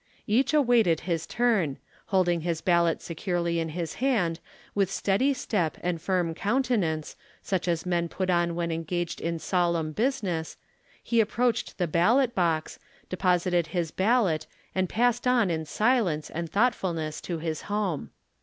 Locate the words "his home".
17.37-18.09